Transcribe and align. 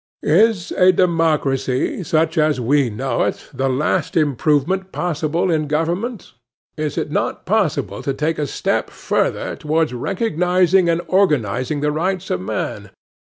Is 0.23 0.71
a 0.71 0.91
democracy, 0.91 2.01
such 2.01 2.35
as 2.35 2.59
we 2.59 2.89
know 2.89 3.21
it, 3.21 3.51
the 3.53 3.69
last 3.69 4.17
improvement 4.17 4.91
possible 4.91 5.51
in 5.51 5.67
government? 5.67 6.31
Is 6.75 6.97
it 6.97 7.11
not 7.11 7.45
possible 7.45 8.01
to 8.01 8.11
take 8.15 8.39
a 8.39 8.47
step 8.47 8.89
further 8.89 9.55
towards 9.55 9.93
recognizing 9.93 10.89
and 10.89 11.01
organizing 11.07 11.81
the 11.81 11.91
rights 11.91 12.31
of 12.31 12.41
man? 12.41 12.89